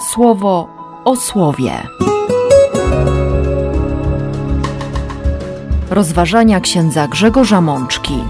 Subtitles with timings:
[0.00, 0.68] słowo
[1.04, 1.72] o słowie.
[5.90, 8.24] Rozważania księdza Grzegorza Mączki.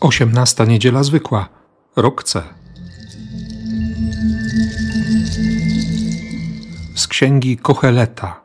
[0.00, 1.48] Osiemnasta niedziela zwykła,
[1.96, 2.42] rok C.
[6.94, 8.40] Z księgi Kocheleta.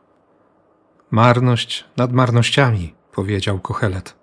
[1.10, 4.15] Marność nad marnościami, powiedział Kochelet.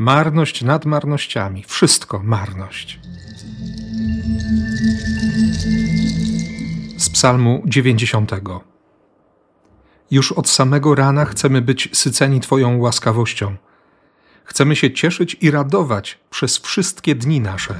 [0.00, 3.00] Marność nad marnościami, wszystko marność.
[6.98, 8.32] Z Psalmu 90.
[10.10, 13.56] Już od samego rana chcemy być syceni Twoją łaskawością.
[14.44, 17.74] Chcemy się cieszyć i radować przez wszystkie dni nasze.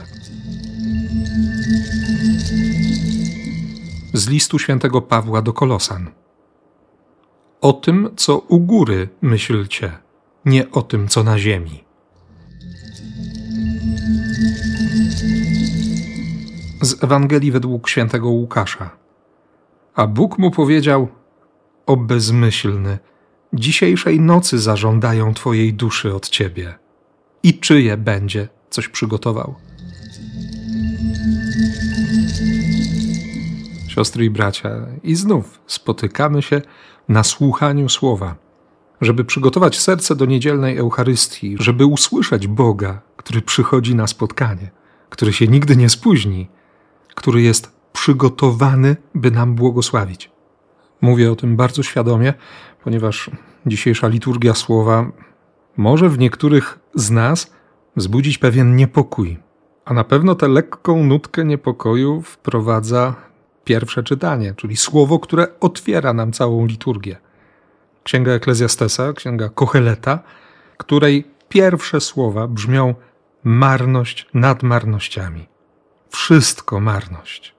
[4.13, 6.11] Z listu świętego Pawła do Kolosan.
[7.61, 9.99] O tym, co u góry myślcie,
[10.45, 11.90] nie o tym, co na ziemi.
[16.83, 18.91] Z Ewangelii według świętego Łukasza.
[19.95, 21.09] A Bóg mu powiedział:
[21.87, 22.99] O bezmyślny,
[23.53, 26.75] dzisiejszej nocy zażądają Twojej duszy od Ciebie.
[27.43, 29.55] I czyje będzie, coś przygotował.
[33.89, 34.71] Siostry i bracia,
[35.03, 36.63] i znów spotykamy się
[37.09, 38.35] na słuchaniu słowa,
[39.01, 44.71] żeby przygotować serce do niedzielnej Eucharystii, żeby usłyszeć Boga, który przychodzi na spotkanie,
[45.11, 46.49] który się nigdy nie spóźni,
[47.21, 50.31] który jest przygotowany, by nam błogosławić.
[51.01, 52.35] Mówię o tym bardzo świadomie,
[52.85, 53.31] ponieważ
[53.67, 55.13] dzisiejsza liturgia słowa
[55.77, 57.53] może w niektórych z nas
[57.97, 59.39] wzbudzić pewien niepokój,
[59.85, 63.15] a na pewno tę lekką nutkę niepokoju wprowadza
[63.65, 67.17] pierwsze czytanie, czyli słowo, które otwiera nam całą liturgię.
[68.03, 70.19] Księga Eklezjastesa, księga Kocheleta,
[70.77, 72.95] której pierwsze słowa brzmią
[73.45, 75.51] marność nad marnościami.
[76.11, 77.55] Wszystko marność.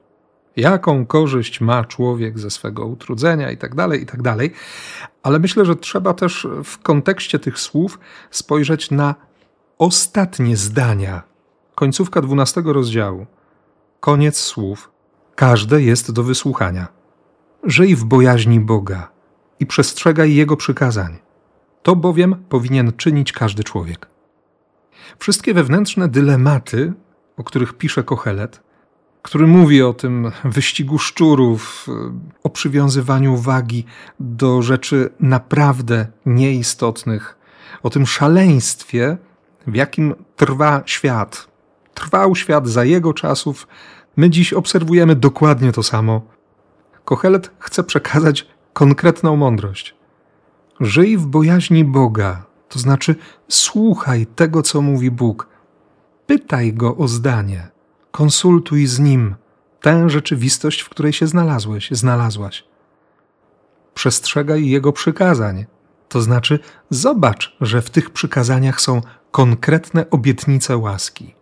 [0.55, 4.19] Jaką korzyść ma człowiek ze swego utrudzenia i tak dalej, i tak.
[5.23, 7.99] Ale myślę, że trzeba też w kontekście tych słów
[8.31, 9.15] spojrzeć na
[9.77, 11.23] ostatnie zdania.
[11.75, 13.25] Końcówka dwunastego rozdziału.
[13.99, 14.91] Koniec słów.
[15.35, 16.87] Każde jest do wysłuchania.
[17.63, 19.11] Żyj w bojaźni Boga
[19.59, 21.17] i przestrzegaj Jego przykazań.
[21.83, 24.07] To bowiem powinien czynić każdy człowiek.
[25.19, 26.93] Wszystkie wewnętrzne dylematy,
[27.37, 28.61] o których pisze Kochelet,
[29.21, 31.87] który mówi o tym wyścigu szczurów,
[32.43, 33.85] o przywiązywaniu wagi
[34.19, 37.37] do rzeczy naprawdę nieistotnych,
[37.83, 39.17] o tym szaleństwie,
[39.67, 41.47] w jakim trwa świat.
[41.93, 43.67] Trwał świat za jego czasów,
[44.17, 46.21] my dziś obserwujemy dokładnie to samo.
[47.05, 49.95] Kochelet chce przekazać konkretną mądrość.
[50.79, 53.15] Żyj w bojaźni Boga, to znaczy
[53.47, 55.50] słuchaj tego, co mówi Bóg.
[56.31, 57.67] Pytaj go o zdanie,
[58.11, 59.35] konsultuj z nim
[59.81, 62.63] tę rzeczywistość, w której się znalazłeś, znalazłaś.
[63.93, 65.65] Przestrzegaj jego przykazań,
[66.09, 66.59] to znaczy
[66.89, 71.35] zobacz, że w tych przykazaniach są konkretne obietnice łaski,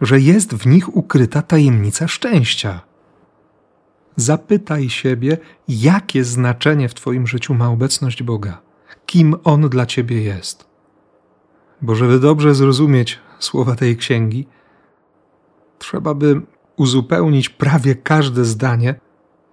[0.00, 2.80] że jest w nich ukryta tajemnica szczęścia.
[4.16, 5.38] Zapytaj siebie,
[5.68, 8.60] jakie znaczenie w Twoim życiu ma obecność Boga,
[9.06, 10.66] kim On dla Ciebie jest.
[11.82, 14.46] Bo żeby dobrze zrozumieć słowa tej księgi,
[15.78, 16.40] trzeba by
[16.76, 18.94] uzupełnić prawie każde zdanie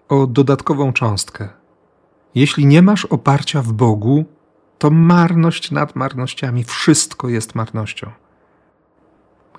[0.09, 1.49] o dodatkową cząstkę.
[2.35, 4.25] Jeśli nie masz oparcia w Bogu,
[4.77, 8.11] to marność nad marnościami, wszystko jest marnością.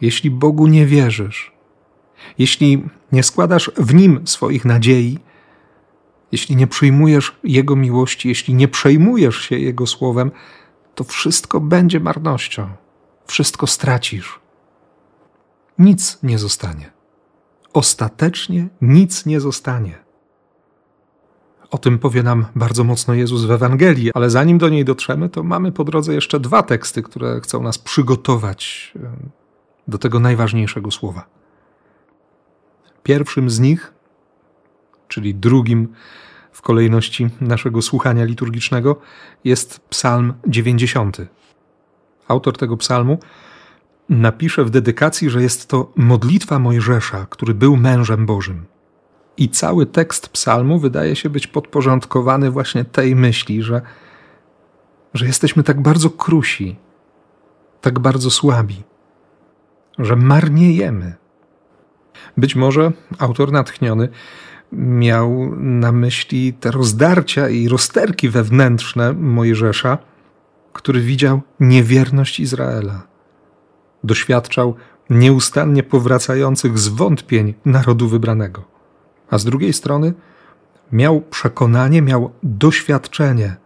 [0.00, 1.52] Jeśli Bogu nie wierzysz,
[2.38, 5.18] jeśli nie składasz w Nim swoich nadziei,
[6.32, 10.30] jeśli nie przyjmujesz Jego miłości, jeśli nie przejmujesz się Jego słowem,
[10.94, 12.68] to wszystko będzie marnością.
[13.30, 14.40] Wszystko stracisz.
[15.78, 16.90] Nic nie zostanie.
[17.72, 19.98] Ostatecznie nic nie zostanie.
[21.70, 25.42] O tym powie nam bardzo mocno Jezus w Ewangelii, ale zanim do niej dotrzemy, to
[25.42, 28.92] mamy po drodze jeszcze dwa teksty, które chcą nas przygotować
[29.88, 31.26] do tego najważniejszego słowa.
[33.02, 33.92] Pierwszym z nich,
[35.08, 35.88] czyli drugim
[36.52, 39.00] w kolejności naszego słuchania liturgicznego,
[39.44, 41.16] jest Psalm 90.
[42.30, 43.18] Autor tego psalmu
[44.08, 48.66] napisze w dedykacji, że jest to modlitwa Mojżesza, który był mężem Bożym.
[49.36, 53.82] I cały tekst psalmu wydaje się być podporządkowany właśnie tej myśli, że,
[55.14, 56.76] że jesteśmy tak bardzo krusi,
[57.80, 58.82] tak bardzo słabi,
[59.98, 61.14] że marniejemy.
[62.36, 64.08] Być może autor natchniony
[64.72, 69.98] miał na myśli te rozdarcia i rozterki wewnętrzne Mojżesza,
[70.72, 73.02] który widział niewierność Izraela.
[74.04, 74.74] Doświadczał
[75.10, 78.64] nieustannie powracających zwątpień narodu wybranego.
[79.30, 80.14] A z drugiej strony
[80.92, 83.56] miał przekonanie, miał doświadczenie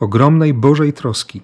[0.00, 1.42] ogromnej Bożej troski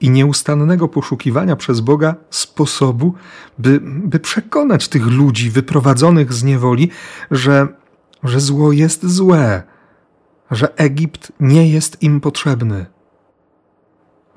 [0.00, 3.14] i nieustannego poszukiwania przez Boga sposobu,
[3.58, 6.90] by, by przekonać tych ludzi wyprowadzonych z niewoli,
[7.30, 7.68] że,
[8.24, 9.62] że zło jest złe,
[10.50, 12.86] że Egipt nie jest im potrzebny,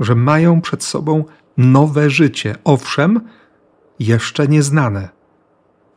[0.04, 1.26] że mają przed sobą
[1.58, 3.22] nowe życie, owszem,
[4.00, 5.10] jeszcze nieznane.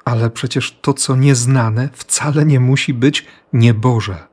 [0.04, 4.26] Ale przecież to, co nieznane, wcale nie musi być nieboże.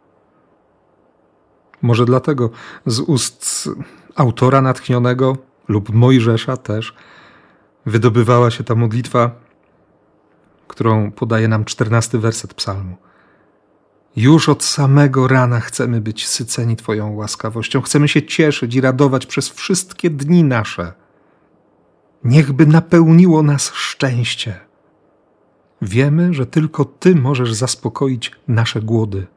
[1.81, 2.49] Może dlatego
[2.85, 3.69] z ust
[4.15, 5.37] autora natchnionego
[5.67, 6.95] lub Mojżesza też
[7.85, 9.31] wydobywała się ta modlitwa,
[10.67, 12.97] którą podaje nam czternasty werset psalmu.
[14.15, 19.49] Już od samego rana chcemy być syceni Twoją łaskawością, chcemy się cieszyć i radować przez
[19.49, 20.93] wszystkie dni nasze.
[22.23, 24.59] Niechby napełniło nas szczęście.
[25.81, 29.27] Wiemy, że tylko Ty możesz zaspokoić nasze głody.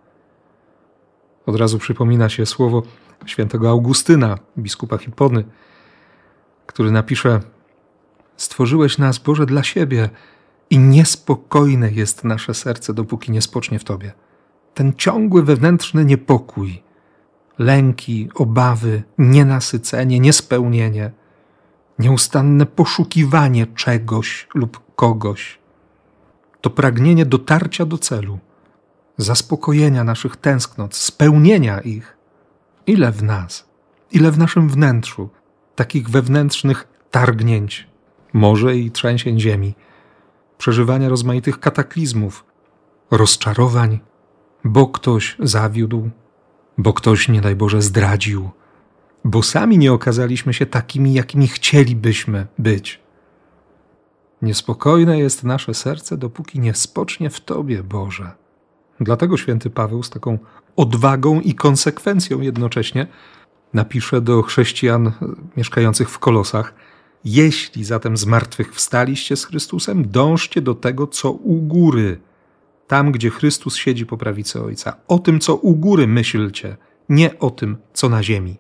[1.46, 2.82] Od razu przypomina się słowo
[3.26, 5.44] świętego Augustyna, biskupa Hipony,
[6.67, 7.40] który napisze:
[8.37, 10.11] Stworzyłeś nas, Boże, dla siebie
[10.70, 14.25] i niespokojne jest nasze serce, dopóki nie spocznie w Tobie.
[14.76, 16.82] Ten ciągły wewnętrzny niepokój,
[17.58, 21.11] lęki, obawy, nienasycenie, niespełnienie,
[21.99, 25.58] nieustanne poszukiwanie czegoś lub kogoś,
[26.61, 28.38] to pragnienie dotarcia do celu,
[29.17, 32.17] zaspokojenia naszych tęsknot, spełnienia ich
[32.87, 33.69] Ile w nas,
[34.12, 35.28] ile w naszym wnętrzu
[35.75, 37.88] takich wewnętrznych targnięć,
[38.32, 39.75] może i trzęsień ziemi,
[40.58, 42.44] przeżywania rozmaitych kataklizmów,
[43.11, 44.00] rozczarowań,
[44.64, 46.11] bo ktoś zawiódł,
[46.79, 48.50] bo ktoś, nie daj Boże, zdradził,
[49.25, 53.00] bo sami nie okazaliśmy się takimi, jakimi chcielibyśmy być.
[54.43, 58.31] Niespokojne jest nasze serce, dopóki nie spocznie w Tobie, Boże.
[59.00, 60.38] Dlatego święty Paweł z taką
[60.76, 63.06] odwagą i konsekwencją jednocześnie
[63.75, 65.12] napisze do chrześcijan
[65.56, 66.75] mieszkających w kolosach:
[67.25, 72.20] Jeśli zatem z martwych wstaliście z Chrystusem, dążcie do tego, co u góry,
[72.87, 74.97] tam gdzie Chrystus siedzi po prawicy Ojca.
[75.09, 76.77] O tym, co u góry myślcie,
[77.09, 78.56] nie o tym, co na ziemi.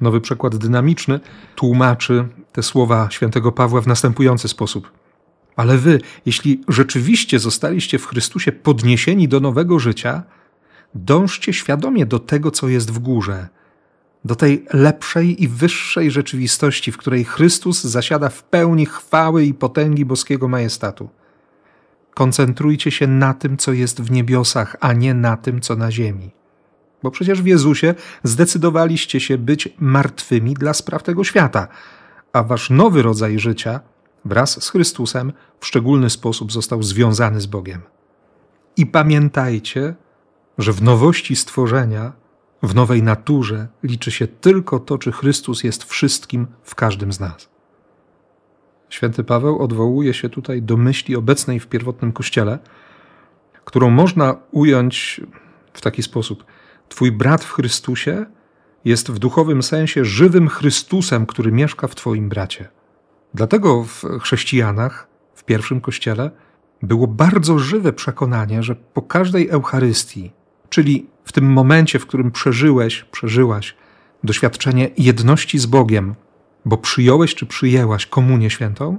[0.00, 1.20] Nowy przekład dynamiczny
[1.54, 4.92] tłumaczy te słowa świętego Pawła w następujący sposób.
[5.56, 10.22] Ale wy, jeśli rzeczywiście zostaliście w Chrystusie podniesieni do nowego życia,
[10.94, 13.48] dążcie świadomie do tego, co jest w górze,
[14.24, 20.04] do tej lepszej i wyższej rzeczywistości, w której Chrystus zasiada w pełni chwały i potęgi
[20.04, 21.08] boskiego majestatu.
[22.14, 26.30] Koncentrujcie się na tym, co jest w niebiosach, a nie na tym, co na ziemi.
[27.02, 31.68] Bo przecież w Jezusie zdecydowaliście się być martwymi dla spraw tego świata,
[32.32, 33.80] a wasz nowy rodzaj życia
[34.24, 37.80] wraz z Chrystusem w szczególny sposób został związany z Bogiem.
[38.76, 39.94] I pamiętajcie,
[40.58, 42.12] że w nowości stworzenia,
[42.62, 47.51] w nowej naturze liczy się tylko to, czy Chrystus jest wszystkim w każdym z nas.
[48.92, 52.58] Święty Paweł odwołuje się tutaj do myśli obecnej w pierwotnym kościele,
[53.64, 55.20] którą można ująć
[55.72, 56.44] w taki sposób:
[56.88, 58.26] Twój brat w Chrystusie
[58.84, 62.68] jest w duchowym sensie żywym Chrystusem, który mieszka w Twoim bracie.
[63.34, 66.30] Dlatego w chrześcijanach, w pierwszym kościele,
[66.82, 70.32] było bardzo żywe przekonanie, że po każdej Eucharystii,
[70.68, 73.76] czyli w tym momencie, w którym przeżyłeś, przeżyłaś
[74.24, 76.14] doświadczenie jedności z Bogiem,
[76.64, 78.98] bo przyjąłeś czy przyjęłaś komunię świętą,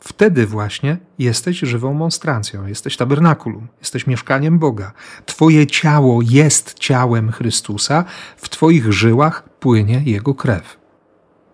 [0.00, 4.92] wtedy właśnie jesteś żywą monstrancją, jesteś tabernakulum, jesteś mieszkaniem Boga.
[5.26, 8.04] Twoje ciało jest ciałem Chrystusa,
[8.36, 10.82] w Twoich żyłach płynie Jego krew.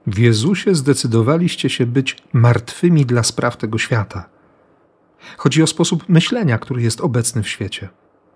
[0.06, 4.28] W Jezusie zdecydowaliście się być martwymi dla spraw tego świata.
[5.36, 7.88] Chodzi o sposób myślenia, który jest obecny w świecie.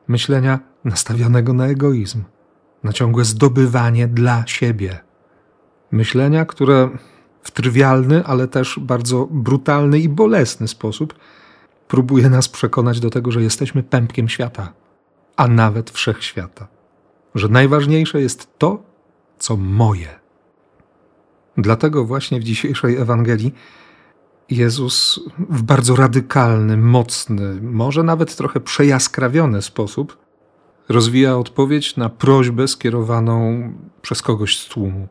[0.09, 2.25] Myślenia nastawionego na egoizm,
[2.83, 5.01] na ciągłe zdobywanie dla siebie.
[5.93, 6.91] Myślenia, które
[7.43, 11.15] w trywialny, ale też bardzo brutalny i bolesny sposób
[11.89, 14.73] próbuje nas przekonać do tego, że jesteśmy pępkiem świata,
[15.37, 16.69] a nawet wszechświata.
[17.35, 18.83] Że najważniejsze jest to,
[19.39, 20.23] co moje
[21.57, 23.55] Dlatego właśnie w dzisiejszej Ewangelii
[24.51, 30.19] Jezus w bardzo radykalny, mocny, może nawet trochę przejaskrawiony sposób
[30.89, 33.73] rozwija odpowiedź na prośbę skierowaną
[34.03, 35.09] przez kogoś z tłumu.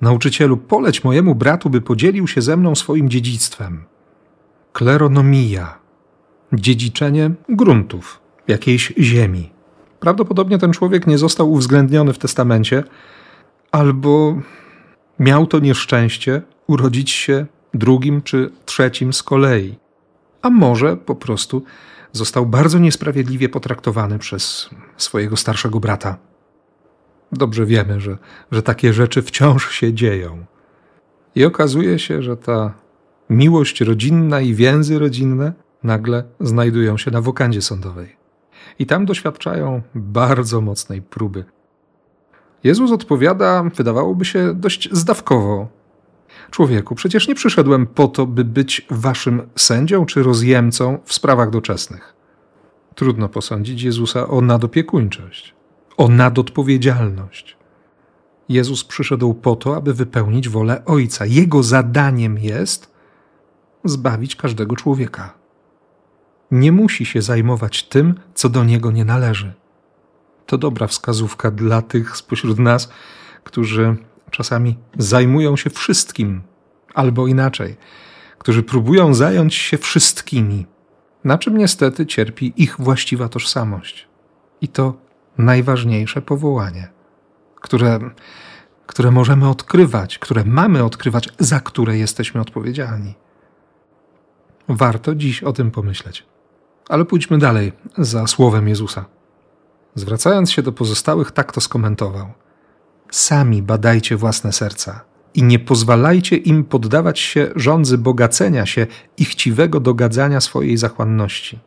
[0.00, 3.84] Nauczycielu, poleć mojemu bratu, by podzielił się ze mną swoim dziedzictwem.
[4.72, 5.78] Kleronomia,
[6.52, 9.50] dziedziczenie gruntów, jakiejś ziemi.
[10.00, 12.84] Prawdopodobnie ten człowiek nie został uwzględniony w testamencie,
[13.72, 14.36] albo
[15.18, 19.74] Miał to nieszczęście urodzić się drugim czy trzecim z kolei.
[20.42, 21.64] A może po prostu
[22.12, 26.16] został bardzo niesprawiedliwie potraktowany przez swojego starszego brata.
[27.34, 28.18] Dobrze wiemy, że,
[28.52, 30.44] że takie rzeczy wciąż się dzieją.
[31.34, 32.74] I okazuje się, że ta
[33.30, 38.16] miłość rodzinna i więzy rodzinne nagle znajdują się na wokandzie sądowej.
[38.78, 41.44] I tam doświadczają bardzo mocnej próby.
[42.64, 45.68] Jezus odpowiada, wydawałoby się, dość zdawkowo.
[46.50, 52.14] Człowieku, przecież nie przyszedłem po to, by być waszym sędzią czy rozjemcą w sprawach doczesnych.
[52.94, 55.54] Trudno posądzić Jezusa o nadopiekuńczość,
[55.96, 57.56] o nadodpowiedzialność.
[58.48, 61.26] Jezus przyszedł po to, aby wypełnić wolę Ojca.
[61.26, 62.94] Jego zadaniem jest
[63.84, 65.34] zbawić każdego człowieka.
[66.50, 69.52] Nie musi się zajmować tym, co do niego nie należy.
[70.46, 72.88] To dobra wskazówka dla tych spośród nas,
[73.44, 73.96] którzy
[74.30, 76.42] czasami zajmują się wszystkim,
[76.94, 77.76] albo inaczej,
[78.38, 80.66] którzy próbują zająć się wszystkimi,
[81.24, 84.08] na czym niestety cierpi ich właściwa tożsamość.
[84.60, 85.03] I to
[85.38, 86.88] najważniejsze powołanie,
[87.60, 87.98] które,
[88.86, 93.14] które możemy odkrywać, które mamy odkrywać, za które jesteśmy odpowiedzialni.
[94.68, 96.26] Warto dziś o tym pomyśleć.
[96.88, 99.04] Ale pójdźmy dalej za słowem Jezusa.
[99.94, 102.32] Zwracając się do pozostałych, tak to skomentował.
[103.10, 108.86] Sami badajcie własne serca i nie pozwalajcie im poddawać się rządzy bogacenia się
[109.16, 111.58] i chciwego dogadzania swojej zachłanności.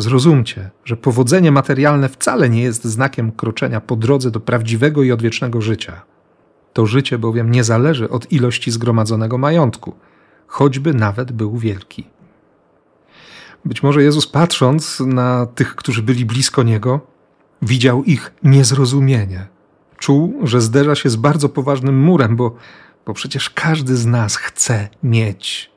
[0.00, 5.60] Zrozumcie, że powodzenie materialne wcale nie jest znakiem kroczenia po drodze do prawdziwego i odwiecznego
[5.60, 6.02] życia.
[6.72, 9.94] To życie bowiem nie zależy od ilości zgromadzonego majątku,
[10.46, 12.06] choćby nawet był wielki.
[13.64, 17.00] Być może Jezus, patrząc na tych, którzy byli blisko Niego,
[17.62, 19.46] widział ich niezrozumienie.
[19.98, 22.56] Czuł, że zderza się z bardzo poważnym murem, bo,
[23.06, 25.70] bo przecież każdy z nas chce mieć.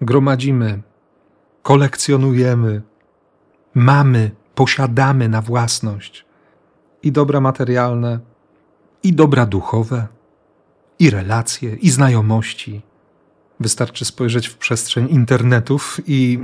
[0.00, 0.82] Gromadzimy,
[1.62, 2.82] kolekcjonujemy,
[3.76, 6.24] mamy, posiadamy na własność
[7.02, 8.20] i dobra materialne,
[9.02, 10.06] i dobra duchowe,
[10.98, 12.82] i relacje, i znajomości.
[13.60, 16.38] Wystarczy spojrzeć w przestrzeń internetów i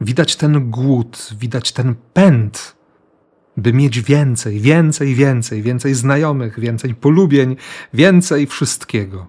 [0.00, 2.76] widać ten głód, widać ten pęd,
[3.56, 7.56] by mieć więcej, więcej, więcej, więcej znajomych, więcej polubień,
[7.94, 9.26] więcej wszystkiego.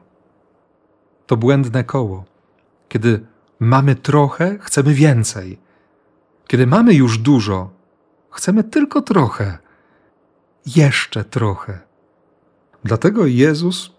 [1.27, 2.25] To błędne koło.
[2.89, 3.25] Kiedy
[3.59, 5.62] mamy trochę, chcemy więcej.
[6.47, 7.69] Kiedy mamy już dużo,
[8.31, 9.57] chcemy tylko trochę,
[10.65, 11.79] jeszcze trochę.
[12.83, 13.91] Dlatego Jezus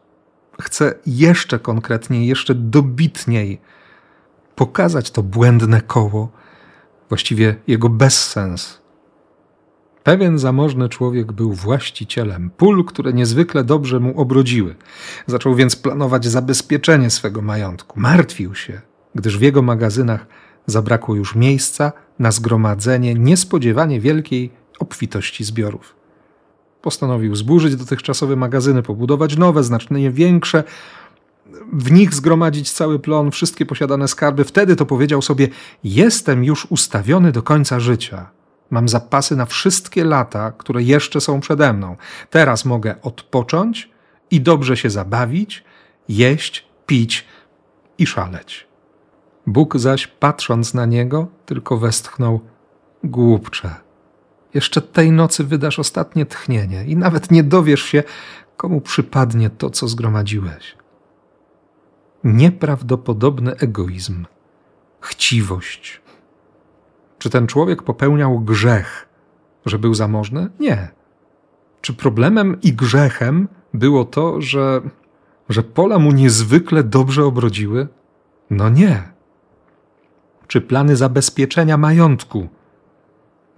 [0.62, 3.60] chce jeszcze konkretniej, jeszcze dobitniej
[4.54, 6.32] pokazać to błędne koło,
[7.08, 8.84] właściwie jego bezsens.
[10.04, 14.74] Pewien zamożny człowiek był właścicielem pól, które niezwykle dobrze mu obrodziły.
[15.26, 18.00] Zaczął więc planować zabezpieczenie swego majątku.
[18.00, 18.80] Martwił się,
[19.14, 20.26] gdyż w jego magazynach
[20.66, 25.96] zabrakło już miejsca na zgromadzenie niespodziewanie wielkiej obfitości zbiorów.
[26.82, 30.64] Postanowił zburzyć dotychczasowe magazyny, pobudować nowe, znacznie większe,
[31.72, 34.44] w nich zgromadzić cały plon, wszystkie posiadane skarby.
[34.44, 35.48] Wtedy to powiedział sobie:
[35.84, 38.30] Jestem już ustawiony do końca życia.
[38.70, 41.96] Mam zapasy na wszystkie lata, które jeszcze są przede mną.
[42.30, 43.90] Teraz mogę odpocząć
[44.30, 45.64] i dobrze się zabawić,
[46.08, 47.24] jeść, pić
[47.98, 48.66] i szaleć.
[49.46, 52.40] Bóg zaś, patrząc na niego, tylko westchnął:
[53.04, 53.74] Głupcze.
[54.54, 58.02] Jeszcze tej nocy wydasz ostatnie tchnienie i nawet nie dowiesz się,
[58.56, 60.76] komu przypadnie to, co zgromadziłeś
[62.24, 64.24] nieprawdopodobny egoizm,
[65.00, 66.00] chciwość.
[67.18, 69.08] Czy ten człowiek popełniał grzech,
[69.66, 70.50] że był zamożny?
[70.60, 70.88] Nie.
[71.80, 74.80] Czy problemem i grzechem było to, że,
[75.48, 77.88] że pola mu niezwykle dobrze obrodziły?
[78.50, 79.13] No nie.
[80.46, 82.48] Czy plany zabezpieczenia majątku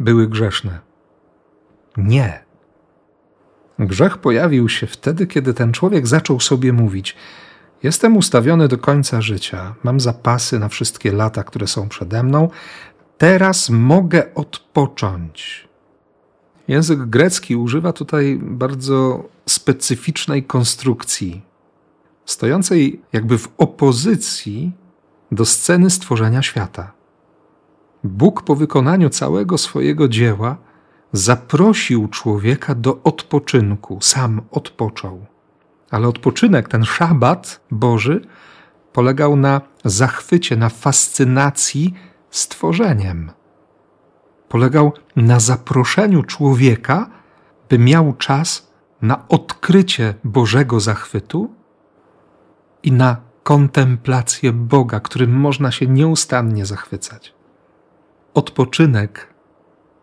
[0.00, 0.80] były grzeszne?
[1.96, 2.44] Nie.
[3.78, 7.16] Grzech pojawił się wtedy, kiedy ten człowiek zaczął sobie mówić:
[7.82, 12.48] Jestem ustawiony do końca życia, mam zapasy na wszystkie lata, które są przede mną.
[13.18, 15.68] Teraz mogę odpocząć.
[16.68, 21.42] Język grecki używa tutaj bardzo specyficznej konstrukcji,
[22.24, 24.72] stojącej jakby w opozycji
[25.32, 26.92] do sceny stworzenia świata.
[28.04, 30.56] Bóg po wykonaniu całego swojego dzieła
[31.12, 35.26] zaprosił człowieka do odpoczynku, sam odpoczął.
[35.90, 38.20] Ale odpoczynek, ten szabat Boży,
[38.92, 41.94] polegał na zachwycie, na fascynacji
[42.30, 43.30] stworzeniem.
[44.48, 47.10] Polegał na zaproszeniu człowieka,
[47.68, 51.54] by miał czas na odkrycie Bożego zachwytu
[52.82, 57.34] i na kontemplację Boga, którym można się nieustannie zachwycać.
[58.34, 59.34] Odpoczynek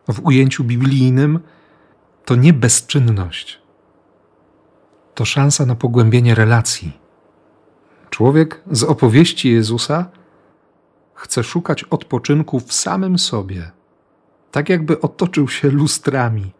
[0.08, 1.40] w ujęciu biblijnym
[2.26, 3.62] to nie bezczynność.
[5.16, 7.00] To szansa na pogłębienie relacji.
[8.10, 10.10] Człowiek z opowieści Jezusa
[11.14, 13.72] chce szukać odpoczynku w samym sobie,
[14.52, 16.54] tak jakby otoczył się lustrami,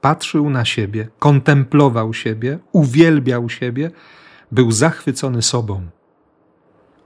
[0.00, 3.90] patrzył na siebie, kontemplował siebie, uwielbiał siebie,
[4.52, 5.86] był zachwycony sobą.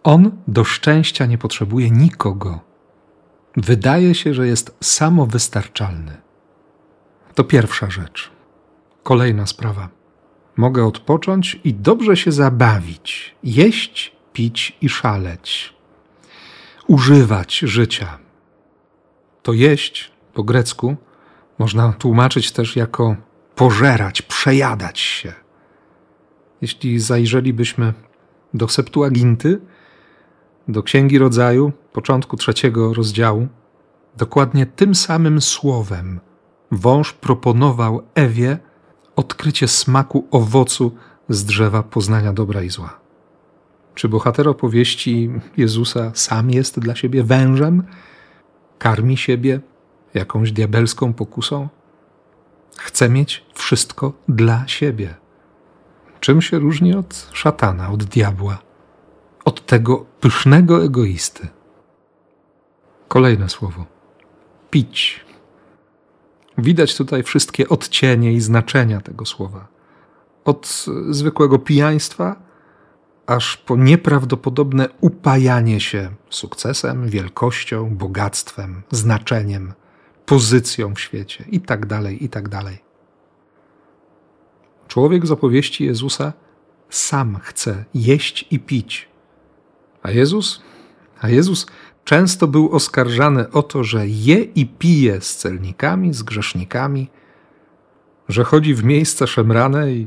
[0.07, 2.61] On do szczęścia nie potrzebuje nikogo.
[3.57, 6.17] Wydaje się, że jest samowystarczalny.
[7.35, 8.31] To pierwsza rzecz.
[9.03, 9.89] Kolejna sprawa.
[10.57, 15.75] Mogę odpocząć i dobrze się zabawić, jeść, pić i szaleć,
[16.87, 18.19] używać życia.
[19.43, 20.97] To jeść po grecku
[21.59, 23.17] można tłumaczyć też jako
[23.55, 25.33] pożerać, przejadać się.
[26.61, 27.95] Jeśli zajrzelibyśmy
[28.55, 29.61] do Septuaginty,
[30.69, 33.49] do Księgi Rodzaju, początku trzeciego rozdziału,
[34.17, 36.21] dokładnie tym samym słowem
[36.71, 38.59] wąż proponował Ewie
[39.17, 40.95] odkrycie smaku owocu
[41.29, 43.01] z drzewa poznania dobra i zła.
[43.95, 47.83] Czy bohater opowieści Jezusa sam jest dla siebie wężem?
[48.79, 49.61] Karmi siebie
[50.15, 51.69] jakąś diabelską pokusą?
[52.77, 55.15] Chce mieć wszystko dla siebie.
[56.21, 58.59] Czym się różni od szatana, od diabła,
[59.47, 61.49] od tego pysznego egoisty?
[63.09, 63.87] Kolejne słowo.
[64.71, 65.25] Pić.
[66.59, 69.69] Widać tutaj wszystkie odcienie i znaczenia tego słowa.
[70.45, 72.37] Od zwykłego pijaństwa
[73.27, 79.73] aż po nieprawdopodobne upajanie się sukcesem, wielkością, bogactwem, znaczeniem,
[80.27, 82.49] pozycją w świecie i tak dalej, i tak.
[84.89, 86.33] Człowiek z opowieści Jezusa
[86.91, 89.16] sam chce jeść i pić.
[90.07, 90.63] A Jezus?
[91.21, 91.67] A Jezus
[92.05, 97.11] często był oskarżany o to, że je i pije z celnikami, z grzesznikami,
[98.29, 100.07] że chodzi w miejsca szemrane i,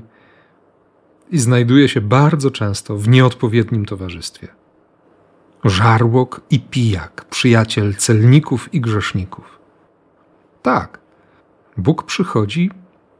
[1.32, 4.48] i znajduje się bardzo często w nieodpowiednim towarzystwie.
[5.64, 9.60] Żarłok i pijak, przyjaciel celników i grzeszników.
[10.62, 11.00] Tak,
[11.78, 12.72] Bóg przychodzi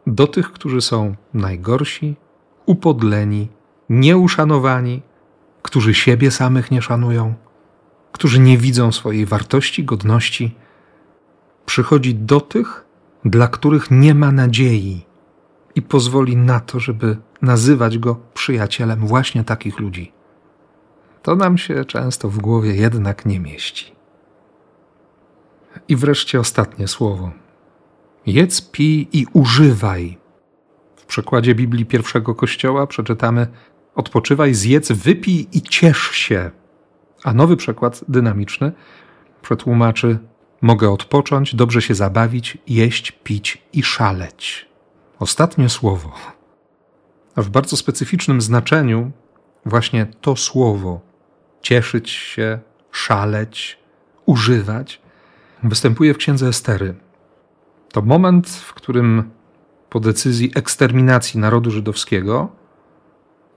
[0.08, 2.16] do tych, którzy są najgorsi,
[2.66, 3.48] upodleni,
[3.90, 5.09] nieuszanowani,
[5.62, 7.36] którzy siebie samych nie szanują
[8.12, 10.56] którzy nie widzą swojej wartości, godności,
[11.66, 12.86] przychodzi do tych,
[13.26, 15.06] dla których nie ma nadziei
[15.76, 20.12] i pozwoli na to, żeby nazywać go przyjacielem właśnie takich ludzi.
[21.22, 23.96] To nam się często w głowie jednak nie mieści.
[25.88, 27.32] I wreszcie ostatnie słowo.
[28.26, 30.18] Jedz, pij i używaj.
[30.96, 33.48] W przekładzie Biblii pierwszego kościoła przeczytamy:
[33.96, 36.52] Odpoczywaj, zjedz, wypij i ciesz się.
[37.24, 38.72] A nowy przekład dynamiczny
[39.42, 40.20] przetłumaczy:
[40.62, 44.70] Mogę odpocząć, dobrze się zabawić, jeść, pić i szaleć.
[45.20, 46.12] Ostatnie słowo.
[47.36, 49.12] A w bardzo specyficznym znaczeniu,
[49.66, 51.02] właśnie to słowo
[51.62, 52.60] cieszyć się,
[52.92, 53.80] szaleć,
[54.26, 55.02] używać,
[55.64, 56.96] występuje w księdze Estery.
[57.92, 59.30] To moment, w którym
[59.90, 62.59] po decyzji eksterminacji narodu żydowskiego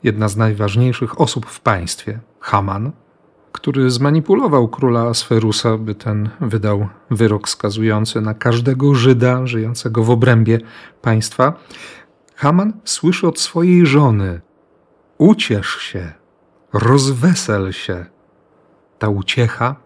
[0.03, 2.93] jedna z najważniejszych osób w państwie, Haman,
[3.53, 10.59] który zmanipulował króla Asferusa, by ten wydał wyrok skazujący na każdego Żyda żyjącego w obrębie
[11.03, 11.53] państwa,
[12.35, 14.41] Haman słyszy od swojej żony:
[15.19, 16.13] Uciesz się,
[16.73, 18.07] rozwesel się.
[18.99, 19.77] Ta uciecha,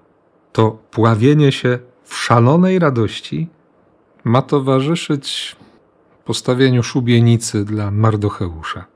[0.52, 3.48] to pławienie się w szalonej radości
[4.24, 5.56] ma towarzyszyć
[6.24, 8.95] postawieniu szubienicy dla Mardocheusza.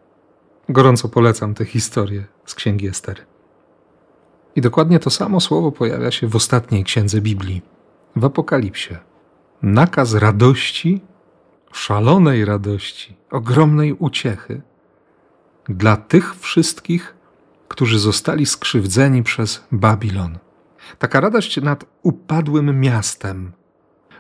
[0.71, 3.23] Gorąco polecam tę historię z księgi Estery.
[4.57, 7.63] I dokładnie to samo słowo pojawia się w ostatniej księdze Biblii,
[8.17, 8.95] w Apokalipsie.
[9.63, 11.01] Nakaz radości,
[11.73, 14.63] szalonej radości, ogromnej uciechy
[15.69, 17.15] dla tych wszystkich,
[17.69, 20.39] którzy zostali skrzywdzeni przez Babilon.
[20.99, 23.53] Taka radość nad upadłym miastem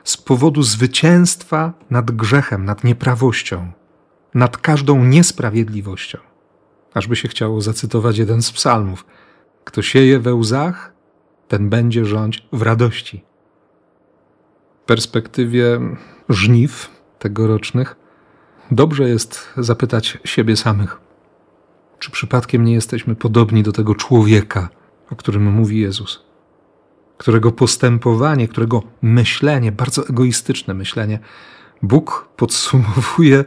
[0.05, 3.73] z powodu zwycięstwa nad grzechem, nad nieprawością,
[4.35, 6.30] nad każdą niesprawiedliwością.
[6.94, 9.05] Ażby się chciało zacytować jeden z psalmów–
[9.64, 10.92] kto sieje we łzach,
[11.48, 13.24] ten będzie rządź w radości.
[14.83, 15.81] W perspektywie
[16.29, 17.96] żniw tegorocznych
[18.70, 21.00] dobrze jest zapytać siebie samych,
[21.98, 24.68] czy przypadkiem nie jesteśmy podobni do tego człowieka,
[25.11, 26.24] o którym mówi Jezus,
[27.18, 31.18] którego postępowanie, którego myślenie, bardzo egoistyczne myślenie,
[31.83, 33.44] Bóg podsumowuje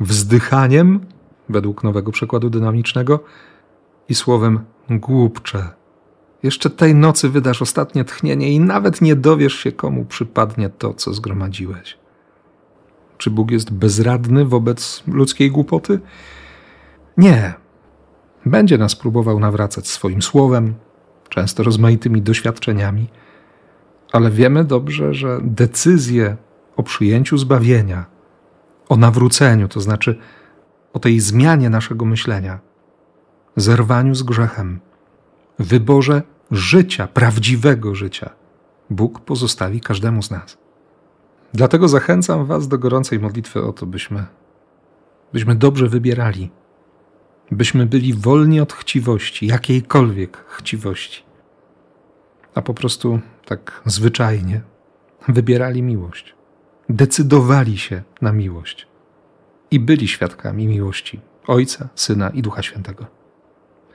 [0.00, 1.06] wzdychaniem,
[1.48, 3.20] według nowego przekładu dynamicznego,
[4.08, 5.68] i słowem głupcze.
[6.42, 11.14] Jeszcze tej nocy wydasz ostatnie tchnienie i nawet nie dowiesz się, komu przypadnie to, co
[11.14, 11.98] zgromadziłeś.
[13.18, 16.00] Czy Bóg jest bezradny wobec ludzkiej głupoty?
[17.16, 17.54] Nie.
[18.46, 20.74] Będzie nas próbował nawracać swoim słowem,
[21.28, 23.08] często rozmaitymi doświadczeniami,
[24.12, 26.36] ale wiemy dobrze, że decyzje
[26.76, 28.06] o przyjęciu zbawienia,
[28.88, 30.18] o nawróceniu, to znaczy
[30.92, 32.60] o tej zmianie naszego myślenia,
[33.56, 34.80] zerwaniu z grzechem,
[35.58, 38.30] wyborze życia, prawdziwego życia,
[38.90, 40.58] Bóg pozostawi każdemu z nas.
[41.54, 44.26] Dlatego zachęcam Was do gorącej modlitwy o to, byśmy,
[45.32, 46.50] byśmy dobrze wybierali,
[47.50, 51.22] byśmy byli wolni od chciwości, jakiejkolwiek chciwości,
[52.54, 54.60] a po prostu tak zwyczajnie
[55.28, 56.34] wybierali miłość,
[56.88, 58.91] decydowali się na miłość
[59.72, 63.06] i byli świadkami miłości Ojca, Syna i Ducha Świętego.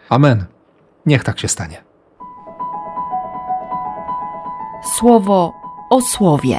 [0.09, 0.45] Amen.
[1.05, 1.83] Niech tak się stanie.
[4.97, 5.53] Słowo
[5.89, 6.57] o słowie.